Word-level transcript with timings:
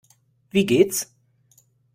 Wie 0.49 0.65
geht's? 0.65 1.13